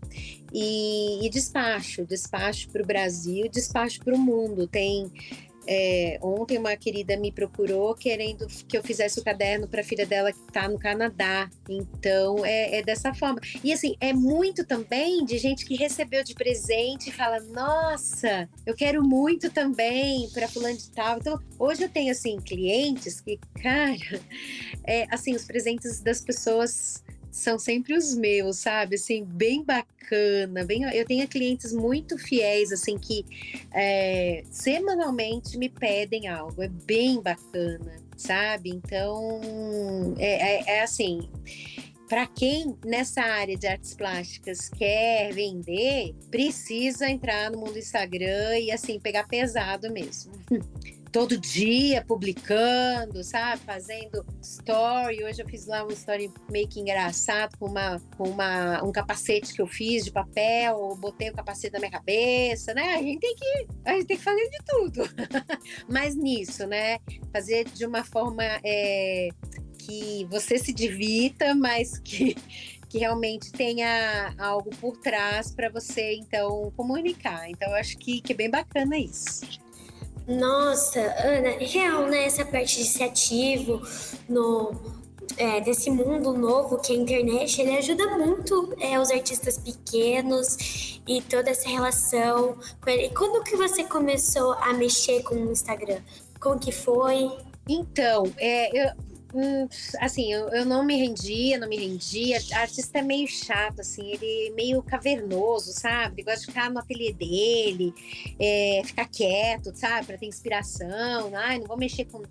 [0.54, 4.68] e, e despacho, despacho para o Brasil, despacho para o mundo.
[4.68, 5.12] Tem
[5.68, 10.06] é, ontem uma querida me procurou querendo que eu fizesse o caderno para a filha
[10.06, 11.50] dela que está no Canadá.
[11.70, 13.40] Então é, é, dessa forma.
[13.64, 18.76] E assim, é muito também de gente que recebeu de presente e fala: Nossa, eu
[18.76, 21.18] quero muito também para fulano de tal.
[21.18, 24.22] Então, hoje eu tenho assim clientes que, cara,
[24.86, 27.04] é, assim, os presentes das pessoas
[27.38, 28.96] são sempre os meus, sabe?
[28.96, 30.66] Assim, bem bacana.
[30.66, 33.26] Bem, eu tenho clientes muito fiéis, assim, que
[33.72, 36.62] é, semanalmente me pedem algo.
[36.64, 38.72] É bem bacana, sabe?
[38.72, 41.30] Então, é, é, é assim.
[42.10, 48.72] Para quem nessa área de artes plásticas quer vender, precisa entrar no mundo Instagram e
[48.72, 50.32] assim pegar pesado mesmo.
[51.18, 53.60] todo dia publicando, sabe?
[53.64, 55.24] Fazendo story.
[55.24, 59.52] Hoje eu fiz lá um story meio que engraçado com, uma, com uma, um capacete
[59.52, 62.94] que eu fiz de papel, botei o capacete na minha cabeça, né?
[62.94, 65.10] A gente tem que, a gente tem que fazer de tudo.
[65.90, 67.00] Mas nisso, né?
[67.34, 69.30] Fazer de uma forma é,
[69.80, 72.36] que você se divirta, mas que
[72.90, 77.50] que realmente tenha algo por trás para você então comunicar.
[77.50, 79.67] Então eu acho que, que é bem bacana isso.
[80.28, 82.26] Nossa, Ana, real, né?
[82.26, 83.82] Essa parte de ser ativo
[84.28, 84.74] no,
[85.38, 91.00] é, desse mundo novo que é a internet, ele ajuda muito é, os artistas pequenos
[91.08, 93.10] e toda essa relação com ele.
[93.16, 96.02] Quando que você começou a mexer com o Instagram?
[96.40, 97.32] Como que foi?
[97.68, 98.92] Então, é, eu,
[99.40, 99.68] Hum,
[100.00, 102.40] assim, eu, eu, não me rendia, não me rendia.
[102.54, 106.16] Artista é meio chato, assim, ele é meio cavernoso, sabe?
[106.16, 107.94] Ele gosta de ficar no ateliê dele,
[108.40, 110.08] é, ficar quieto, sabe?
[110.08, 111.36] Para ter inspiração.
[111.36, 112.24] Ai, não vou mexer com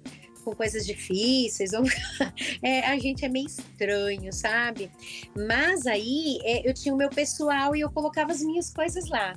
[0.47, 1.83] com coisas difíceis, ou
[2.63, 4.89] é, a gente é meio estranho, sabe?
[5.37, 9.37] Mas aí é, eu tinha o meu pessoal e eu colocava as minhas coisas lá.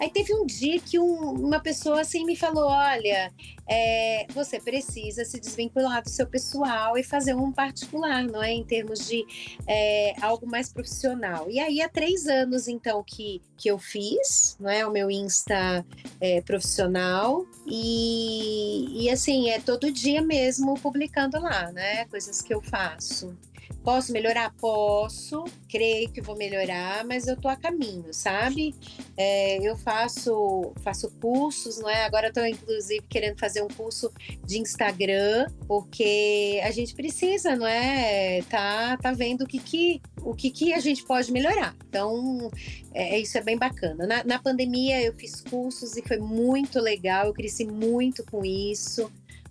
[0.00, 3.32] Aí teve um dia que um, uma pessoa assim me falou: olha,
[3.68, 8.52] é, você precisa se desvincular do seu pessoal e fazer um particular, não é?
[8.52, 9.24] Em termos de
[9.64, 11.48] é, algo mais profissional.
[11.48, 14.84] E aí há três anos, então, que, que eu fiz, não é?
[14.84, 15.86] O meu Insta
[16.20, 17.46] é, profissional.
[17.64, 22.06] E, e assim, é todo dia mesmo mesmo publicando lá, né?
[22.06, 23.36] Coisas que eu faço.
[23.84, 24.50] Posso melhorar?
[24.58, 28.74] Posso, creio que vou melhorar, mas eu tô a caminho, sabe?
[29.14, 32.04] É, eu faço, faço cursos, não é?
[32.04, 34.10] Agora estou inclusive querendo fazer um curso
[34.44, 38.40] de Instagram, porque a gente precisa, não é?
[38.48, 41.76] Tá, tá vendo o que, que, o que, que a gente pode melhorar.
[41.88, 42.50] Então,
[42.94, 44.06] é, isso é bem bacana.
[44.06, 49.10] Na, na pandemia eu fiz cursos e foi muito legal, eu cresci muito com isso.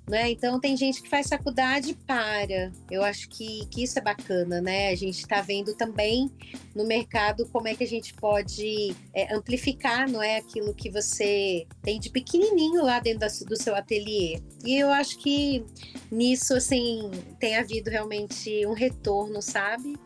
[0.09, 0.31] Né?
[0.31, 2.71] Então tem gente que faz faculdade e para.
[2.89, 4.89] Eu acho que, que isso é bacana, né?
[4.89, 6.31] A gente está vendo também
[6.73, 11.67] no mercado como é que a gente pode é, amplificar, não é, aquilo que você
[11.81, 14.41] tem de pequenininho lá dentro da, do seu ateliê.
[14.63, 15.65] E eu acho que
[16.09, 19.99] nisso assim tem havido realmente um retorno, sabe?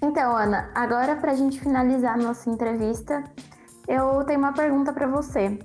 [0.00, 3.24] Então, Ana, agora para a gente finalizar nossa entrevista,
[3.88, 5.58] eu tenho uma pergunta para você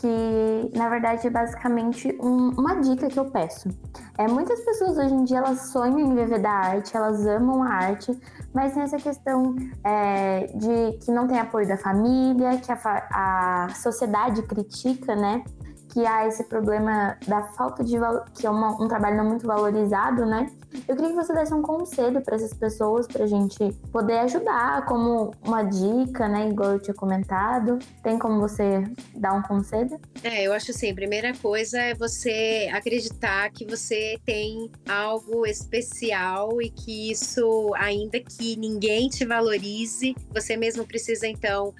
[0.00, 3.68] que na verdade é basicamente um, uma dica que eu peço.
[4.16, 7.68] É, muitas pessoas hoje em dia elas sonham em viver da arte, elas amam a
[7.68, 8.18] arte,
[8.54, 12.78] mas tem essa questão é, de que não tem apoio da família, que a,
[13.12, 15.44] a sociedade critica, né?
[15.92, 17.96] Que há esse problema da falta de
[18.34, 20.46] que é uma, um trabalho não muito valorizado, né?
[20.86, 24.84] Eu queria que você desse um conselho para essas pessoas, para a gente poder ajudar,
[24.86, 26.48] como uma dica, né?
[26.48, 27.78] Igual eu tinha comentado.
[28.02, 28.84] Tem como você
[29.16, 29.98] dar um conselho?
[30.22, 36.62] É, eu acho assim: a primeira coisa é você acreditar que você tem algo especial
[36.62, 41.74] e que isso, ainda que ninguém te valorize, você mesmo precisa então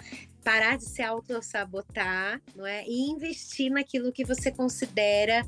[0.45, 2.85] parar de se auto-sabotar, não é?
[2.87, 5.47] E investir naquilo que você considera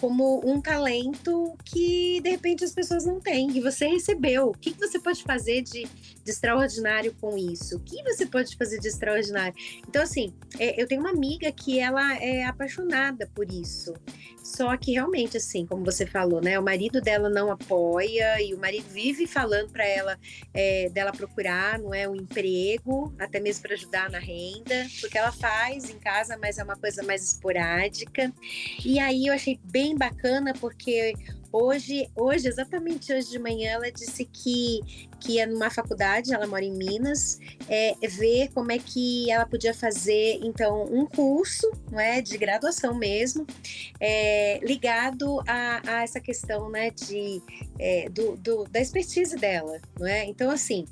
[0.00, 4.48] como um talento que de repente as pessoas não têm, que você recebeu.
[4.48, 7.76] O que, que você pode fazer de, de, extraordinário com isso?
[7.76, 9.54] O que você pode fazer de extraordinário?
[9.88, 13.94] Então, assim, é, eu tenho uma amiga que ela é apaixonada por isso.
[14.46, 16.56] Só que realmente, assim, como você falou, né?
[16.56, 20.16] O marido dela não apoia e o marido vive falando para ela
[20.54, 25.32] é, dela procurar, não é, um emprego, até mesmo para ajudar na renda, porque ela
[25.32, 28.32] faz em casa, mas é uma coisa mais esporádica.
[28.84, 31.14] E aí eu achei bem bem bacana porque
[31.52, 34.80] hoje, hoje, exatamente hoje de manhã, ela disse que,
[35.20, 39.72] que ia numa faculdade, ela mora em Minas, é, ver como é que ela podia
[39.72, 43.46] fazer, então, um curso, não é, de graduação mesmo,
[44.00, 47.40] é, ligado a, a, essa questão, né, de,
[47.78, 50.24] é, do, do, da expertise dela, não é?
[50.24, 50.84] Então, assim,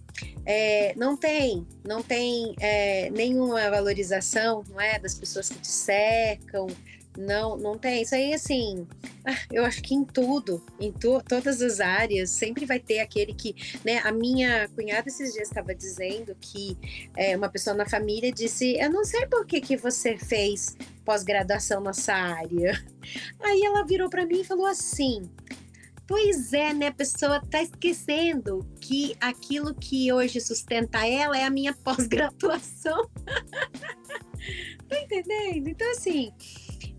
[0.47, 6.69] é, não tem, não tem é, nenhuma valorização, não é, das pessoas que te cercam,
[7.17, 8.03] não, não tem.
[8.03, 8.87] Isso aí, assim,
[9.53, 13.55] eu acho que em tudo, em to todas as áreas, sempre vai ter aquele que,
[13.85, 13.99] né?
[13.99, 16.77] A minha cunhada esses dias estava dizendo que
[17.17, 21.81] é, uma pessoa na família disse: Eu não sei por que, que você fez pós-graduação
[21.81, 22.85] nessa área.
[23.41, 25.31] Aí ela virou para mim e falou assim:
[26.07, 26.89] Pois é, né?
[26.89, 33.09] A pessoa tá esquecendo que aquilo que hoje sustenta ela é a minha pós-graduação.
[34.89, 35.69] tá entendendo?
[35.69, 36.33] Então, assim,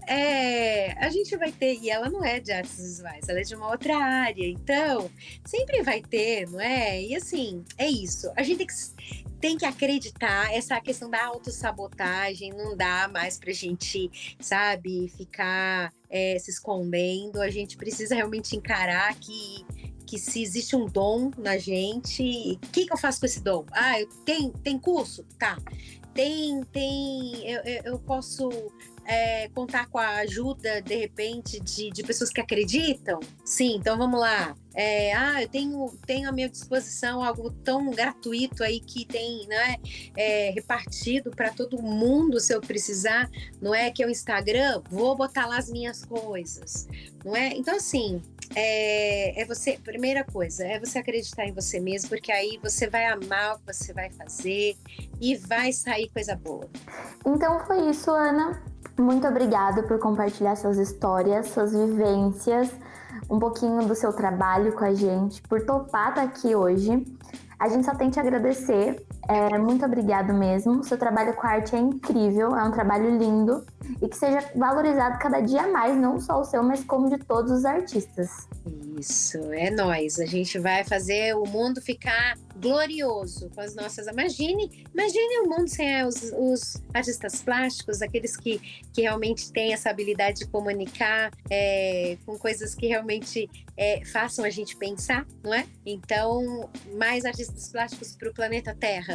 [0.08, 3.56] é, a gente vai ter, e ela não é de artes visuais, ela é de
[3.56, 5.10] uma outra área, então
[5.45, 7.01] sempre vai ter, não é?
[7.01, 8.32] E assim, é isso.
[8.36, 8.74] A gente tem que
[9.39, 10.51] tem que acreditar.
[10.53, 17.41] Essa questão da autossabotagem não dá mais pra gente, sabe, ficar é, se escondendo.
[17.41, 19.66] A gente precisa realmente encarar que
[20.06, 23.66] que se existe um dom na gente, o que, que eu faço com esse dom?
[23.72, 25.26] Ah, eu tem, tem curso?
[25.39, 25.58] Tá.
[26.14, 28.49] Tem, tem, eu, eu posso
[29.06, 33.20] é, contar com a ajuda, de repente, de, de pessoas que acreditam?
[33.43, 34.56] Sim, então vamos lá.
[34.74, 39.78] É, ah, eu tenho, tenho à minha disposição algo tão gratuito aí que tem, né,
[40.18, 43.30] é, repartido para todo mundo se eu precisar,
[43.62, 43.89] não é?
[43.89, 46.88] Que é o Instagram, vou botar lá as minhas coisas,
[47.24, 47.49] não é?
[47.49, 48.22] Então, assim,
[48.53, 53.06] é, é, você, primeira coisa, é você acreditar em você mesmo, porque aí você vai
[53.06, 54.76] amar o que você vai fazer
[55.22, 56.70] e vai sair coisa boa.
[57.26, 58.62] Então foi isso, Ana.
[58.98, 62.72] Muito obrigada por compartilhar suas histórias, suas vivências,
[63.30, 67.06] um pouquinho do seu trabalho com a gente, por topar estar aqui hoje.
[67.60, 69.06] A gente só tem que agradecer.
[69.28, 70.84] É, muito obrigado mesmo.
[70.84, 73.65] seu trabalho com arte é incrível, é um trabalho lindo
[74.01, 77.51] e que seja valorizado cada dia mais, não só o seu, mas como de todos
[77.51, 78.47] os artistas.
[78.99, 80.19] Isso, é nós.
[80.19, 84.07] A gente vai fazer o mundo ficar glorioso com as nossas.
[84.07, 88.59] Imagine, imagine o mundo sem os, os artistas plásticos, aqueles que,
[88.93, 94.49] que realmente têm essa habilidade de comunicar é, com coisas que realmente é, façam a
[94.49, 95.65] gente pensar, não é?
[95.86, 99.14] Então, mais artistas plásticos para o planeta Terra.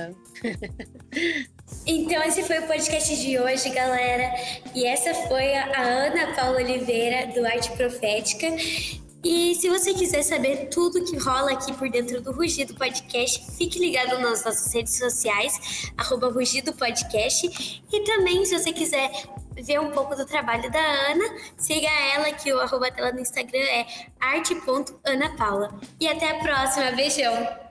[1.87, 4.33] Então, esse foi o podcast de hoje, galera.
[4.75, 8.47] E essa foi a Ana Paula Oliveira, do Arte Profética.
[9.23, 13.79] E se você quiser saber tudo que rola aqui por dentro do Rugido Podcast, fique
[13.79, 17.83] ligado nas nossas redes sociais, arroba Rugido Podcast.
[17.93, 19.11] E também, se você quiser
[19.63, 21.25] ver um pouco do trabalho da Ana,
[21.59, 23.87] siga ela, que o arroba dela no Instagram é
[24.19, 25.79] arte.anapaula.
[26.01, 27.70] E até a próxima, beijão!